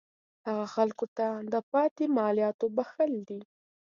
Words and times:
هغه 0.47 0.65
خلکو 0.75 1.05
ته 1.17 1.25
د 1.53 1.55
پاتې 1.71 2.03
مالیاتو 2.17 2.65
بخښل 2.75 3.13
دي. 3.29 3.41